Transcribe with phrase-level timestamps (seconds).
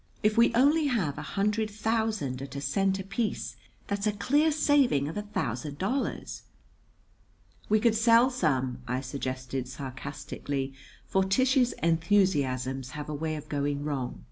[0.23, 3.55] If we only have a hundred thousand at a cent apiece,
[3.85, 6.41] that's a clear saving of a thousand dollars."
[7.69, 10.73] "We could sell some," I suggested sarcastically;
[11.05, 14.19] for Tish's enthusiasms have a way of going wrong.